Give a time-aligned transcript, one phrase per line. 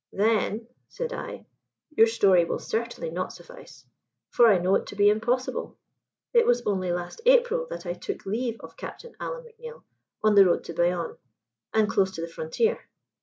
[0.11, 1.45] "Then," said I,
[1.95, 3.85] "your story will certainly not suffice;
[4.31, 5.77] for I know it to be impossible.
[6.33, 9.83] It was only last April that I took leave of Captain Alan McNeill
[10.23, 11.17] on the road to Bayonne
[11.71, 12.79] and close to the frontier.